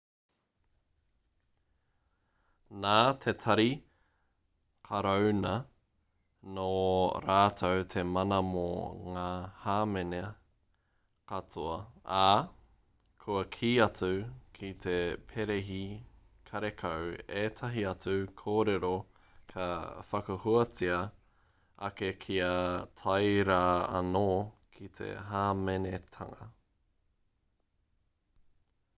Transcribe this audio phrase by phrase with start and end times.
[2.83, 2.93] nā
[3.25, 3.65] te tari
[4.87, 5.51] karauna
[6.55, 6.63] nō
[7.25, 8.63] rātou te mana mō
[9.17, 9.25] ngā
[9.65, 10.21] hāmene
[11.33, 11.75] katoa
[12.21, 12.23] ā
[13.25, 14.09] kua kī atu
[14.57, 14.97] ki te
[15.33, 15.79] perehi
[16.51, 17.13] karekau
[17.43, 18.91] ētahi atu kōrero
[19.55, 19.69] ka
[20.09, 20.99] whakahuatia
[21.91, 22.51] ake kia
[23.03, 23.61] tae rā
[24.01, 24.25] anō
[24.79, 26.53] ki te hāmenetanga